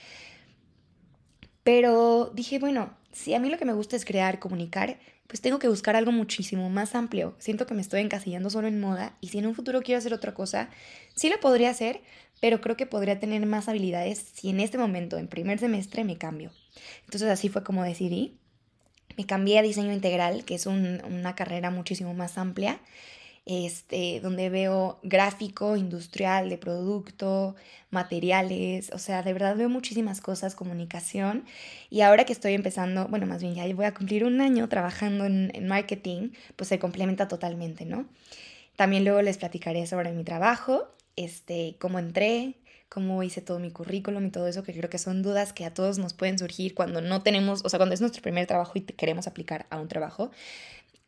Pero 1.64 2.30
dije, 2.34 2.58
bueno, 2.58 2.90
si 3.12 3.34
a 3.34 3.40
mí 3.40 3.48
lo 3.48 3.58
que 3.58 3.64
me 3.64 3.72
gusta 3.72 3.96
es 3.96 4.04
crear, 4.04 4.38
comunicar, 4.38 4.98
pues 5.28 5.40
tengo 5.40 5.58
que 5.58 5.68
buscar 5.68 5.94
algo 5.94 6.10
muchísimo 6.10 6.68
más 6.70 6.94
amplio. 6.94 7.36
Siento 7.38 7.66
que 7.66 7.74
me 7.74 7.82
estoy 7.82 8.00
encasillando 8.00 8.50
solo 8.50 8.66
en 8.66 8.80
moda 8.80 9.16
y 9.20 9.28
si 9.28 9.38
en 9.38 9.46
un 9.46 9.54
futuro 9.54 9.82
quiero 9.82 9.98
hacer 9.98 10.14
otra 10.14 10.34
cosa, 10.34 10.70
sí 11.14 11.28
lo 11.28 11.38
podría 11.38 11.70
hacer, 11.70 12.00
pero 12.40 12.60
creo 12.60 12.76
que 12.76 12.86
podría 12.86 13.20
tener 13.20 13.44
más 13.46 13.68
habilidades 13.68 14.24
si 14.32 14.50
en 14.50 14.58
este 14.58 14.78
momento, 14.78 15.18
en 15.18 15.28
primer 15.28 15.58
semestre, 15.58 16.02
me 16.02 16.18
cambio. 16.18 16.50
Entonces 17.04 17.28
así 17.28 17.48
fue 17.48 17.62
como 17.62 17.84
decidí. 17.84 18.38
Me 19.16 19.26
cambié 19.26 19.58
a 19.58 19.62
diseño 19.62 19.92
integral, 19.92 20.44
que 20.44 20.54
es 20.54 20.66
una 20.66 21.34
carrera 21.34 21.70
muchísimo 21.70 22.14
más 22.14 22.38
amplia 22.38 22.80
este, 23.48 24.20
donde 24.20 24.50
veo 24.50 25.00
gráfico, 25.02 25.76
industrial, 25.76 26.50
de 26.50 26.58
producto, 26.58 27.56
materiales, 27.90 28.90
o 28.92 28.98
sea, 28.98 29.22
de 29.22 29.32
verdad 29.32 29.56
veo 29.56 29.70
muchísimas 29.70 30.20
cosas, 30.20 30.54
comunicación. 30.54 31.44
Y 31.88 32.02
ahora 32.02 32.24
que 32.24 32.34
estoy 32.34 32.52
empezando, 32.52 33.08
bueno, 33.08 33.24
más 33.24 33.40
bien 33.40 33.54
ya 33.54 33.64
voy 33.74 33.86
a 33.86 33.94
cumplir 33.94 34.24
un 34.24 34.42
año 34.42 34.68
trabajando 34.68 35.24
en, 35.24 35.50
en 35.54 35.66
marketing, 35.66 36.32
pues 36.56 36.68
se 36.68 36.78
complementa 36.78 37.26
totalmente, 37.26 37.86
¿no? 37.86 38.06
También 38.76 39.04
luego 39.04 39.22
les 39.22 39.38
platicaré 39.38 39.86
sobre 39.86 40.12
mi 40.12 40.24
trabajo, 40.24 40.86
este, 41.16 41.76
cómo 41.78 41.98
entré, 41.98 42.54
cómo 42.88 43.22
hice 43.22 43.40
todo 43.40 43.58
mi 43.58 43.70
currículum 43.70 44.26
y 44.26 44.30
todo 44.30 44.46
eso, 44.46 44.62
que 44.62 44.72
creo 44.72 44.90
que 44.90 44.98
son 44.98 45.22
dudas 45.22 45.52
que 45.52 45.64
a 45.64 45.74
todos 45.74 45.98
nos 45.98 46.14
pueden 46.14 46.38
surgir 46.38 46.74
cuando 46.74 47.00
no 47.00 47.22
tenemos, 47.22 47.64
o 47.64 47.68
sea, 47.68 47.78
cuando 47.78 47.94
es 47.94 48.00
nuestro 48.00 48.22
primer 48.22 48.46
trabajo 48.46 48.72
y 48.74 48.82
queremos 48.82 49.26
aplicar 49.26 49.66
a 49.70 49.80
un 49.80 49.88
trabajo. 49.88 50.30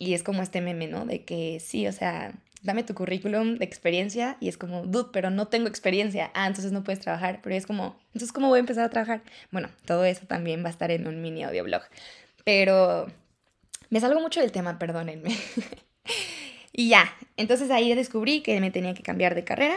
Y 0.01 0.15
es 0.15 0.23
como 0.23 0.43
este 0.43 0.63
meme, 0.63 0.89
¿no? 0.89 1.05
De 1.05 1.25
que 1.27 1.61
sí, 1.61 1.87
o 1.87 1.93
sea, 1.93 2.33
dame 2.63 2.85
tu 2.85 2.95
currículum 2.95 3.59
de 3.59 3.67
experiencia 3.67 4.39
y 4.41 4.49
es 4.49 4.57
como, 4.57 4.87
dude, 4.87 5.11
pero 5.13 5.29
no 5.29 5.49
tengo 5.49 5.69
experiencia. 5.69 6.31
Ah, 6.33 6.47
entonces 6.47 6.73
no 6.73 6.83
puedes 6.83 7.01
trabajar. 7.01 7.41
Pero 7.43 7.55
es 7.55 7.67
como, 7.67 7.97
entonces, 8.07 8.33
¿cómo 8.33 8.49
voy 8.49 8.57
a 8.57 8.61
empezar 8.61 8.85
a 8.85 8.89
trabajar? 8.89 9.23
Bueno, 9.51 9.69
todo 9.85 10.07
eso 10.07 10.27
también 10.27 10.65
va 10.65 10.69
a 10.69 10.71
estar 10.71 10.91
en 10.91 11.07
un 11.07 11.21
mini 11.21 11.45
audioblog. 11.45 11.83
Pero 12.45 13.09
me 13.91 14.01
salgo 14.01 14.21
mucho 14.21 14.41
del 14.41 14.53
tema, 14.53 14.79
perdónenme. 14.79 15.37
y 16.73 16.89
ya, 16.89 17.15
entonces 17.37 17.71
ahí 17.71 17.95
descubrí 17.95 18.41
que 18.41 18.59
me 18.59 18.71
tenía 18.71 18.95
que 18.95 19.03
cambiar 19.03 19.35
de 19.35 19.45
carrera 19.45 19.77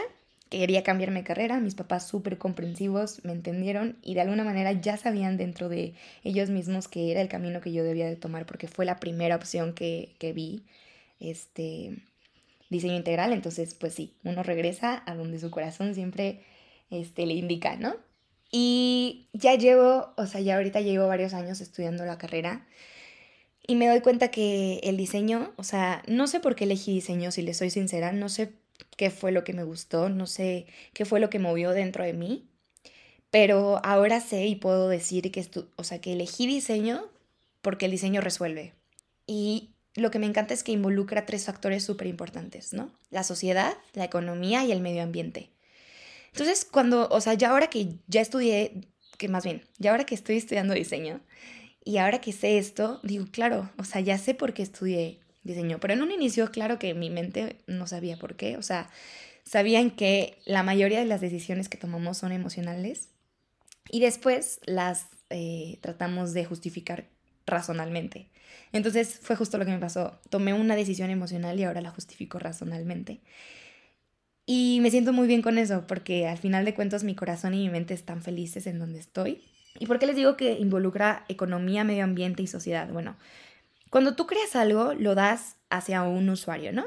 quería 0.50 0.82
cambiarme 0.82 1.20
de 1.20 1.24
carrera, 1.24 1.60
mis 1.60 1.74
papás 1.74 2.06
súper 2.06 2.38
comprensivos 2.38 3.24
me 3.24 3.32
entendieron 3.32 3.98
y 4.02 4.14
de 4.14 4.20
alguna 4.20 4.44
manera 4.44 4.72
ya 4.72 4.96
sabían 4.96 5.36
dentro 5.36 5.68
de 5.68 5.94
ellos 6.22 6.50
mismos 6.50 6.88
que 6.88 7.10
era 7.10 7.20
el 7.20 7.28
camino 7.28 7.60
que 7.60 7.72
yo 7.72 7.82
debía 7.84 8.06
de 8.06 8.16
tomar 8.16 8.46
porque 8.46 8.68
fue 8.68 8.84
la 8.84 9.00
primera 9.00 9.36
opción 9.36 9.74
que, 9.74 10.14
que 10.18 10.32
vi, 10.32 10.64
este 11.20 11.96
diseño 12.70 12.94
integral, 12.94 13.32
entonces 13.32 13.74
pues 13.74 13.94
sí, 13.94 14.14
uno 14.24 14.42
regresa 14.42 15.02
a 15.06 15.14
donde 15.14 15.38
su 15.38 15.50
corazón 15.50 15.94
siempre 15.94 16.42
este, 16.90 17.26
le 17.26 17.34
indica, 17.34 17.76
¿no? 17.76 17.96
Y 18.50 19.28
ya 19.32 19.54
llevo, 19.56 20.12
o 20.16 20.26
sea, 20.26 20.40
ya 20.40 20.56
ahorita 20.56 20.80
llevo 20.80 21.08
varios 21.08 21.34
años 21.34 21.60
estudiando 21.60 22.04
la 22.04 22.18
carrera 22.18 22.66
y 23.66 23.76
me 23.76 23.88
doy 23.88 24.00
cuenta 24.00 24.30
que 24.30 24.80
el 24.84 24.96
diseño, 24.96 25.52
o 25.56 25.64
sea, 25.64 26.02
no 26.06 26.26
sé 26.26 26.40
por 26.40 26.54
qué 26.54 26.64
elegí 26.64 26.92
diseño, 26.92 27.30
si 27.30 27.42
le 27.42 27.54
soy 27.54 27.70
sincera, 27.70 28.12
no 28.12 28.28
sé 28.28 28.52
qué 28.96 29.10
fue 29.10 29.32
lo 29.32 29.44
que 29.44 29.52
me 29.52 29.64
gustó, 29.64 30.08
no 30.08 30.26
sé 30.26 30.66
qué 30.92 31.04
fue 31.04 31.20
lo 31.20 31.30
que 31.30 31.38
movió 31.38 31.70
dentro 31.70 32.04
de 32.04 32.12
mí, 32.12 32.48
pero 33.30 33.80
ahora 33.84 34.20
sé 34.20 34.46
y 34.46 34.54
puedo 34.54 34.88
decir 34.88 35.30
que, 35.32 35.44
o 35.76 35.84
sea, 35.84 36.00
que 36.00 36.12
elegí 36.12 36.46
diseño 36.46 37.10
porque 37.62 37.86
el 37.86 37.90
diseño 37.90 38.20
resuelve. 38.20 38.74
Y 39.26 39.70
lo 39.94 40.10
que 40.10 40.18
me 40.18 40.26
encanta 40.26 40.54
es 40.54 40.62
que 40.62 40.72
involucra 40.72 41.26
tres 41.26 41.44
factores 41.44 41.82
súper 41.84 42.06
importantes, 42.06 42.72
¿no? 42.72 42.92
La 43.10 43.24
sociedad, 43.24 43.76
la 43.92 44.04
economía 44.04 44.64
y 44.64 44.72
el 44.72 44.80
medio 44.80 45.02
ambiente. 45.02 45.50
Entonces, 46.32 46.64
cuando, 46.64 47.08
o 47.08 47.20
sea, 47.20 47.34
ya 47.34 47.50
ahora 47.50 47.68
que 47.68 47.96
ya 48.06 48.20
estudié, 48.20 48.88
que 49.18 49.28
más 49.28 49.44
bien, 49.44 49.62
ya 49.78 49.92
ahora 49.92 50.04
que 50.04 50.14
estoy 50.14 50.36
estudiando 50.36 50.74
diseño 50.74 51.20
y 51.84 51.98
ahora 51.98 52.20
que 52.20 52.32
sé 52.32 52.58
esto, 52.58 53.00
digo, 53.02 53.26
claro, 53.30 53.70
o 53.78 53.84
sea, 53.84 54.00
ya 54.00 54.18
sé 54.18 54.34
por 54.34 54.52
qué 54.52 54.62
estudié 54.62 55.20
diseño. 55.44 55.78
Pero 55.78 55.94
en 55.94 56.02
un 56.02 56.10
inicio, 56.10 56.50
claro 56.50 56.78
que 56.78 56.94
mi 56.94 57.10
mente 57.10 57.56
no 57.66 57.86
sabía 57.86 58.16
por 58.16 58.36
qué. 58.36 58.56
O 58.56 58.62
sea, 58.62 58.90
sabían 59.44 59.90
que 59.90 60.38
la 60.44 60.62
mayoría 60.62 60.98
de 60.98 61.06
las 61.06 61.20
decisiones 61.20 61.68
que 61.68 61.78
tomamos 61.78 62.18
son 62.18 62.32
emocionales 62.32 63.10
y 63.90 64.00
después 64.00 64.60
las 64.66 65.06
eh, 65.30 65.78
tratamos 65.80 66.32
de 66.32 66.44
justificar 66.44 67.06
razonalmente. 67.46 68.28
Entonces 68.72 69.20
fue 69.22 69.36
justo 69.36 69.58
lo 69.58 69.64
que 69.64 69.70
me 69.70 69.78
pasó. 69.78 70.18
Tomé 70.30 70.52
una 70.52 70.76
decisión 70.76 71.10
emocional 71.10 71.58
y 71.60 71.64
ahora 71.64 71.80
la 71.80 71.90
justifico 71.90 72.38
razonalmente. 72.38 73.20
Y 74.46 74.78
me 74.82 74.90
siento 74.90 75.12
muy 75.12 75.26
bien 75.26 75.42
con 75.42 75.56
eso, 75.58 75.86
porque 75.86 76.26
al 76.26 76.38
final 76.38 76.64
de 76.64 76.74
cuentas 76.74 77.04
mi 77.04 77.14
corazón 77.14 77.54
y 77.54 77.58
mi 77.58 77.70
mente 77.70 77.94
están 77.94 78.22
felices 78.22 78.66
en 78.66 78.78
donde 78.78 78.98
estoy. 78.98 79.42
¿Y 79.78 79.86
por 79.86 79.98
qué 79.98 80.06
les 80.06 80.16
digo 80.16 80.36
que 80.36 80.58
involucra 80.58 81.24
economía, 81.28 81.82
medio 81.82 82.04
ambiente 82.04 82.42
y 82.42 82.46
sociedad? 82.46 82.88
Bueno, 82.92 83.16
cuando 83.94 84.16
tú 84.16 84.26
creas 84.26 84.56
algo, 84.56 84.92
lo 84.92 85.14
das 85.14 85.54
hacia 85.70 86.02
un 86.02 86.28
usuario, 86.28 86.72
¿no? 86.72 86.84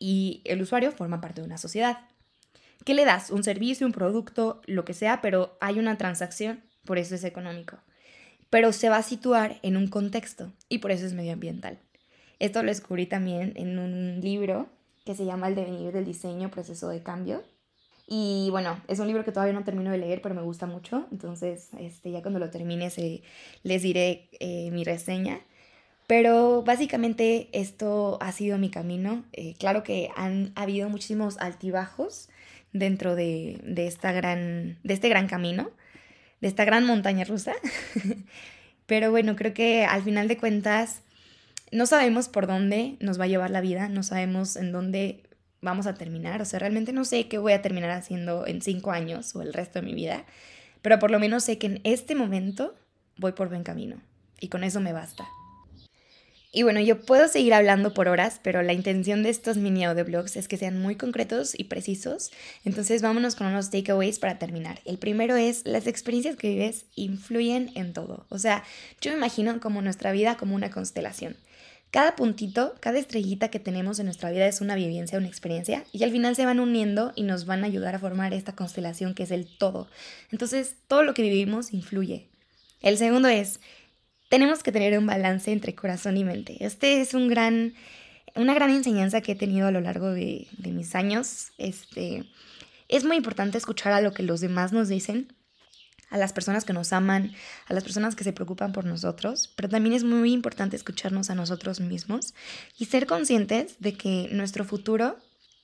Y 0.00 0.42
el 0.44 0.60
usuario 0.60 0.90
forma 0.90 1.20
parte 1.20 1.40
de 1.40 1.46
una 1.46 1.56
sociedad. 1.56 1.98
¿Qué 2.84 2.94
le 2.94 3.04
das? 3.04 3.30
Un 3.30 3.44
servicio, 3.44 3.86
un 3.86 3.92
producto, 3.92 4.60
lo 4.66 4.84
que 4.84 4.92
sea, 4.92 5.20
pero 5.20 5.56
hay 5.60 5.78
una 5.78 5.96
transacción, 5.98 6.64
por 6.84 6.98
eso 6.98 7.14
es 7.14 7.22
económico. 7.22 7.76
Pero 8.50 8.72
se 8.72 8.88
va 8.88 8.96
a 8.96 9.04
situar 9.04 9.60
en 9.62 9.76
un 9.76 9.86
contexto 9.86 10.52
y 10.68 10.78
por 10.78 10.90
eso 10.90 11.06
es 11.06 11.12
medioambiental. 11.12 11.78
Esto 12.40 12.60
lo 12.64 12.70
descubrí 12.70 13.06
también 13.06 13.52
en 13.54 13.78
un 13.78 14.20
libro 14.20 14.68
que 15.04 15.14
se 15.14 15.26
llama 15.26 15.46
El 15.46 15.54
devenir 15.54 15.92
del 15.92 16.06
diseño, 16.06 16.50
proceso 16.50 16.88
de 16.88 17.04
cambio. 17.04 17.44
Y 18.08 18.48
bueno, 18.50 18.82
es 18.88 18.98
un 18.98 19.06
libro 19.06 19.24
que 19.24 19.30
todavía 19.30 19.54
no 19.54 19.62
termino 19.62 19.92
de 19.92 19.98
leer, 19.98 20.20
pero 20.22 20.34
me 20.34 20.42
gusta 20.42 20.66
mucho. 20.66 21.06
Entonces, 21.12 21.68
este, 21.78 22.10
ya 22.10 22.20
cuando 22.20 22.40
lo 22.40 22.50
termine 22.50 22.90
les 23.62 23.82
diré 23.82 24.28
eh, 24.40 24.72
mi 24.72 24.82
reseña. 24.82 25.40
Pero 26.08 26.62
básicamente 26.62 27.50
esto 27.52 28.16
ha 28.22 28.32
sido 28.32 28.56
mi 28.56 28.70
camino. 28.70 29.26
Eh, 29.34 29.54
claro 29.58 29.82
que 29.82 30.08
han 30.16 30.52
habido 30.54 30.88
muchísimos 30.88 31.36
altibajos 31.36 32.30
dentro 32.72 33.14
de, 33.14 33.60
de, 33.62 33.86
esta 33.86 34.12
gran, 34.12 34.78
de 34.82 34.94
este 34.94 35.10
gran 35.10 35.28
camino, 35.28 35.70
de 36.40 36.48
esta 36.48 36.64
gran 36.64 36.86
montaña 36.86 37.24
rusa. 37.24 37.52
Pero 38.86 39.10
bueno, 39.10 39.36
creo 39.36 39.52
que 39.52 39.84
al 39.84 40.02
final 40.02 40.28
de 40.28 40.38
cuentas 40.38 41.02
no 41.72 41.84
sabemos 41.84 42.30
por 42.30 42.46
dónde 42.46 42.96
nos 43.00 43.20
va 43.20 43.24
a 43.24 43.28
llevar 43.28 43.50
la 43.50 43.60
vida, 43.60 43.90
no 43.90 44.02
sabemos 44.02 44.56
en 44.56 44.72
dónde 44.72 45.22
vamos 45.60 45.86
a 45.86 45.92
terminar, 45.92 46.40
o 46.40 46.46
sea, 46.46 46.58
realmente 46.58 46.94
no 46.94 47.04
sé 47.04 47.28
qué 47.28 47.36
voy 47.36 47.52
a 47.52 47.60
terminar 47.60 47.90
haciendo 47.90 48.46
en 48.46 48.62
cinco 48.62 48.92
años 48.92 49.36
o 49.36 49.42
el 49.42 49.52
resto 49.52 49.80
de 49.80 49.86
mi 49.86 49.92
vida, 49.92 50.24
pero 50.80 50.98
por 50.98 51.10
lo 51.10 51.18
menos 51.18 51.44
sé 51.44 51.58
que 51.58 51.66
en 51.66 51.80
este 51.84 52.14
momento 52.14 52.74
voy 53.18 53.32
por 53.32 53.50
buen 53.50 53.62
camino 53.62 54.00
y 54.40 54.48
con 54.48 54.64
eso 54.64 54.80
me 54.80 54.94
basta. 54.94 55.26
Y 56.50 56.62
bueno, 56.62 56.80
yo 56.80 57.00
puedo 57.02 57.28
seguir 57.28 57.52
hablando 57.52 57.92
por 57.92 58.08
horas, 58.08 58.40
pero 58.42 58.62
la 58.62 58.72
intención 58.72 59.22
de 59.22 59.28
estos 59.28 59.58
mini 59.58 59.84
audioblogs 59.84 60.36
es 60.36 60.48
que 60.48 60.56
sean 60.56 60.80
muy 60.80 60.96
concretos 60.96 61.52
y 61.58 61.64
precisos. 61.64 62.30
Entonces 62.64 63.02
vámonos 63.02 63.36
con 63.36 63.48
unos 63.48 63.70
takeaways 63.70 64.18
para 64.18 64.38
terminar. 64.38 64.80
El 64.86 64.96
primero 64.96 65.36
es, 65.36 65.66
las 65.66 65.86
experiencias 65.86 66.36
que 66.36 66.48
vives 66.48 66.86
influyen 66.94 67.70
en 67.74 67.92
todo. 67.92 68.24
O 68.30 68.38
sea, 68.38 68.64
yo 69.02 69.10
me 69.10 69.18
imagino 69.18 69.60
como 69.60 69.82
nuestra 69.82 70.10
vida 70.12 70.38
como 70.38 70.54
una 70.54 70.70
constelación. 70.70 71.36
Cada 71.90 72.16
puntito, 72.16 72.74
cada 72.80 72.98
estrellita 72.98 73.48
que 73.48 73.60
tenemos 73.60 73.98
en 73.98 74.06
nuestra 74.06 74.30
vida 74.30 74.46
es 74.46 74.60
una 74.60 74.74
vivencia, 74.74 75.18
una 75.18 75.28
experiencia, 75.28 75.84
y 75.92 76.02
al 76.04 76.10
final 76.10 76.36
se 76.36 76.44
van 76.44 76.60
uniendo 76.60 77.12
y 77.14 77.22
nos 77.22 77.46
van 77.46 77.62
a 77.62 77.66
ayudar 77.66 77.94
a 77.94 77.98
formar 77.98 78.34
esta 78.34 78.54
constelación 78.54 79.14
que 79.14 79.22
es 79.22 79.30
el 79.30 79.46
todo. 79.58 79.88
Entonces, 80.30 80.76
todo 80.86 81.02
lo 81.02 81.14
que 81.14 81.22
vivimos 81.22 81.72
influye. 81.72 82.28
El 82.80 82.98
segundo 82.98 83.28
es, 83.28 83.60
tenemos 84.28 84.62
que 84.62 84.72
tener 84.72 84.98
un 84.98 85.06
balance 85.06 85.52
entre 85.52 85.74
corazón 85.74 86.16
y 86.16 86.24
mente. 86.24 86.56
Este 86.60 87.00
es 87.00 87.14
un 87.14 87.28
gran, 87.28 87.74
una 88.34 88.54
gran 88.54 88.70
enseñanza 88.70 89.20
que 89.20 89.32
he 89.32 89.36
tenido 89.36 89.66
a 89.66 89.70
lo 89.70 89.80
largo 89.80 90.10
de, 90.10 90.46
de 90.58 90.70
mis 90.70 90.94
años. 90.94 91.52
Este, 91.58 92.24
es 92.88 93.04
muy 93.04 93.16
importante 93.16 93.58
escuchar 93.58 93.92
a 93.92 94.00
lo 94.00 94.12
que 94.12 94.22
los 94.22 94.40
demás 94.40 94.72
nos 94.72 94.88
dicen, 94.88 95.34
a 96.10 96.18
las 96.18 96.32
personas 96.32 96.64
que 96.64 96.72
nos 96.72 96.92
aman, 96.92 97.32
a 97.66 97.74
las 97.74 97.84
personas 97.84 98.14
que 98.14 98.24
se 98.24 98.32
preocupan 98.32 98.72
por 98.72 98.84
nosotros, 98.84 99.52
pero 99.56 99.68
también 99.68 99.94
es 99.94 100.04
muy 100.04 100.32
importante 100.32 100.76
escucharnos 100.76 101.30
a 101.30 101.34
nosotros 101.34 101.80
mismos 101.80 102.34
y 102.78 102.86
ser 102.86 103.06
conscientes 103.06 103.76
de 103.78 103.94
que 103.94 104.28
nuestro 104.32 104.64
futuro 104.64 105.18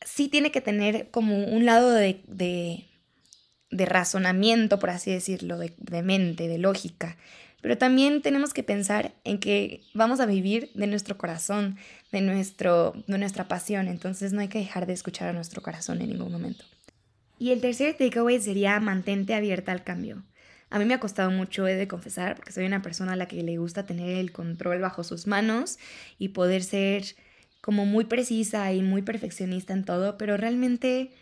sí 0.05 0.29
tiene 0.29 0.51
que 0.51 0.61
tener 0.61 1.11
como 1.11 1.45
un 1.45 1.65
lado 1.65 1.91
de, 1.91 2.21
de, 2.29 3.87
razonamiento, 3.87 4.79
por 4.79 4.91
así 4.91 5.11
decirlo, 5.11 5.59
de, 5.59 5.75
de 5.79 6.03
mente, 6.03 6.47
de 6.47 6.59
lógica, 6.59 7.17
pero 7.65 7.79
también 7.79 8.21
tenemos 8.21 8.53
que 8.53 8.63
pensar 8.63 9.15
en 9.25 9.39
que 9.39 9.81
vamos 9.95 10.21
a 10.21 10.27
vivir 10.27 10.71
de 10.75 10.87
nuestro 10.87 11.17
corazón, 11.17 11.79
de, 12.13 12.21
nuestro, 12.21 12.93
de 13.07 13.17
nuestra 13.17 13.49
pasión, 13.49 13.89
entonces 13.89 14.35
no 14.35 14.43
hay 14.43 14.49
que 14.49 14.59
dejar 14.59 14.85
de 14.85 14.93
escuchar 14.93 15.31
a 15.31 15.33
nuestro 15.33 15.63
corazón 15.63 16.03
en 16.03 16.11
ningún 16.11 16.31
momento. 16.31 16.67
Y 17.39 17.53
el 17.53 17.63
tercer 17.63 17.97
takeaway 17.97 18.39
sería 18.39 18.79
mantente 18.81 19.35
abierta 19.35 19.73
al 19.73 19.83
cambio. 19.83 20.25
A 20.69 20.79
mí 20.79 20.85
me 20.85 20.93
ha 20.93 21.01
costado 21.01 21.31
mucho, 21.31 21.67
he 21.67 21.75
de 21.75 21.89
confesar, 21.89 22.37
porque 22.37 22.53
soy 22.53 22.67
una 22.67 22.83
persona 22.83 23.15
a 23.15 23.17
la 23.17 23.29
que 23.29 23.43
le 23.43 23.57
gusta 23.57 23.87
tener 23.87 24.11
el 24.11 24.31
control 24.31 24.83
bajo 24.83 25.03
sus 25.03 25.27
manos 25.27 25.79
y 26.19 26.29
poder 26.29 26.63
ser 26.63 27.17
como 27.63 27.87
muy 27.87 28.05
precisa 28.05 28.71
y 28.75 28.83
muy 28.83 29.01
perfeccionista 29.01 29.73
en 29.73 29.87
todo, 29.87 30.19
pero 30.19 30.37
realmente 30.37 31.13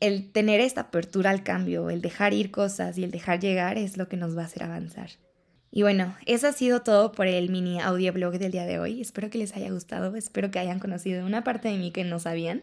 el 0.00 0.32
tener 0.32 0.60
esta 0.60 0.80
apertura 0.80 1.30
al 1.30 1.44
cambio, 1.44 1.90
el 1.90 2.02
dejar 2.02 2.34
ir 2.34 2.50
cosas 2.50 2.98
y 2.98 3.04
el 3.04 3.12
dejar 3.12 3.38
llegar 3.38 3.78
es 3.78 3.96
lo 3.96 4.08
que 4.08 4.16
nos 4.16 4.36
va 4.36 4.42
a 4.42 4.46
hacer 4.46 4.64
avanzar. 4.64 5.10
Y 5.76 5.82
bueno, 5.82 6.16
eso 6.24 6.48
ha 6.48 6.52
sido 6.52 6.80
todo 6.80 7.12
por 7.12 7.26
el 7.26 7.50
mini 7.50 7.82
audioblog 7.82 8.38
del 8.38 8.50
día 8.50 8.64
de 8.64 8.78
hoy. 8.78 9.02
Espero 9.02 9.28
que 9.28 9.36
les 9.36 9.54
haya 9.54 9.70
gustado, 9.70 10.16
espero 10.16 10.50
que 10.50 10.58
hayan 10.58 10.78
conocido 10.78 11.26
una 11.26 11.44
parte 11.44 11.68
de 11.68 11.76
mí 11.76 11.90
que 11.90 12.02
no 12.02 12.18
sabían. 12.18 12.62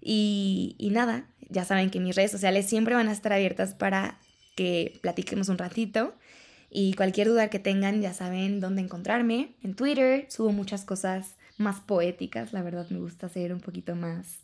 Y, 0.00 0.74
y 0.78 0.88
nada, 0.88 1.26
ya 1.50 1.66
saben 1.66 1.90
que 1.90 2.00
mis 2.00 2.16
redes 2.16 2.30
sociales 2.30 2.64
siempre 2.64 2.94
van 2.94 3.08
a 3.08 3.12
estar 3.12 3.34
abiertas 3.34 3.74
para 3.74 4.18
que 4.56 4.98
platiquemos 5.02 5.50
un 5.50 5.58
ratito. 5.58 6.14
Y 6.70 6.94
cualquier 6.94 7.28
duda 7.28 7.50
que 7.50 7.58
tengan, 7.58 8.00
ya 8.00 8.14
saben 8.14 8.60
dónde 8.60 8.80
encontrarme. 8.80 9.52
En 9.62 9.74
Twitter 9.74 10.24
subo 10.30 10.50
muchas 10.50 10.86
cosas 10.86 11.34
más 11.58 11.80
poéticas, 11.80 12.54
la 12.54 12.62
verdad 12.62 12.88
me 12.88 12.98
gusta 12.98 13.28
ser 13.28 13.52
un 13.52 13.60
poquito 13.60 13.94
más, 13.94 14.38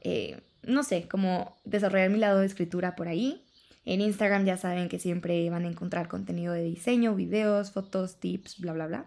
eh, 0.00 0.40
no 0.62 0.84
sé, 0.84 1.06
como 1.06 1.58
desarrollar 1.66 2.08
mi 2.08 2.18
lado 2.18 2.40
de 2.40 2.46
escritura 2.46 2.96
por 2.96 3.08
ahí. 3.08 3.44
En 3.84 4.00
Instagram 4.00 4.44
ya 4.44 4.56
saben 4.56 4.88
que 4.88 4.98
siempre 4.98 5.48
van 5.50 5.64
a 5.64 5.68
encontrar 5.68 6.08
contenido 6.08 6.52
de 6.52 6.62
diseño, 6.62 7.14
videos, 7.14 7.72
fotos, 7.72 8.16
tips, 8.16 8.60
bla, 8.60 8.72
bla, 8.72 8.86
bla. 8.86 9.06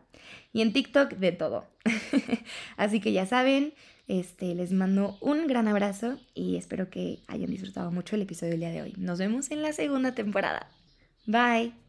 Y 0.52 0.62
en 0.62 0.74
TikTok 0.74 1.14
de 1.14 1.32
todo. 1.32 1.66
Así 2.78 3.00
que 3.00 3.14
ya 3.14 3.26
saben, 3.26 3.74
este, 4.08 4.54
les 4.54 4.72
mando 4.72 5.18
un 5.22 5.48
gran 5.48 5.68
abrazo 5.68 6.20
y 6.34 6.58
espero 6.58 6.90
que 6.90 7.20
hayan 7.28 7.50
disfrutado 7.50 7.92
mucho 7.92 8.16
el 8.16 8.24
episodio 8.24 8.52
del 8.52 8.60
día 8.60 8.72
de 8.72 8.82
hoy. 8.82 8.94
Nos 8.98 9.20
vemos 9.20 9.50
en 9.52 9.62
la 9.62 9.74
segunda 9.74 10.14
temporada. 10.14 10.68
Bye. 11.26 11.85